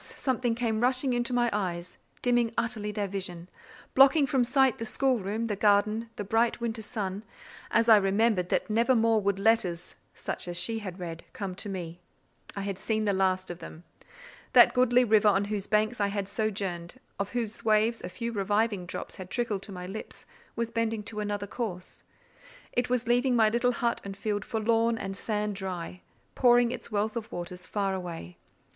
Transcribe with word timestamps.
something 0.17 0.55
came 0.55 0.81
rushing 0.81 1.13
into 1.13 1.31
my 1.31 1.47
eyes, 1.53 1.99
dimming 2.23 2.51
utterly 2.57 2.91
their 2.91 3.07
vision, 3.07 3.47
blotting 3.93 4.25
from 4.25 4.43
sight 4.43 4.79
the 4.79 4.83
schoolroom, 4.83 5.45
the 5.45 5.55
garden, 5.55 6.09
the 6.15 6.23
bright 6.23 6.59
winter 6.59 6.81
sun, 6.81 7.23
as 7.69 7.87
I 7.87 7.97
remembered 7.97 8.49
that 8.49 8.67
never 8.67 8.95
more 8.95 9.21
would 9.21 9.37
letters, 9.37 9.93
such 10.15 10.47
as 10.47 10.57
she 10.59 10.79
had 10.79 10.97
read, 10.99 11.23
come 11.33 11.53
to 11.53 11.69
me. 11.69 11.99
I 12.55 12.61
had 12.61 12.79
seen 12.79 13.05
the 13.05 13.13
last 13.13 13.51
of 13.51 13.59
them. 13.59 13.83
That 14.53 14.73
goodly 14.73 15.03
river 15.03 15.27
on 15.27 15.45
whose 15.45 15.67
banks 15.67 16.01
I 16.01 16.07
had 16.07 16.27
sojourned, 16.27 16.99
of 17.19 17.33
whose 17.33 17.63
waves 17.63 18.01
a 18.01 18.09
few 18.09 18.31
reviving 18.31 18.87
drops 18.87 19.17
had 19.17 19.29
trickled 19.29 19.61
to 19.61 19.71
my 19.71 19.85
lips, 19.85 20.25
was 20.55 20.71
bending 20.71 21.03
to 21.03 21.19
another 21.19 21.45
course: 21.45 22.05
it 22.73 22.89
was 22.89 23.05
leaving 23.07 23.35
my 23.35 23.49
little 23.49 23.73
hut 23.73 24.01
and 24.03 24.17
field 24.17 24.45
forlorn 24.45 24.97
and 24.97 25.15
sand 25.15 25.55
dry, 25.55 26.01
pouring 26.33 26.71
its 26.71 26.91
wealth 26.91 27.15
of 27.15 27.31
waters 27.31 27.67
far 27.67 27.93
away. 27.93 28.39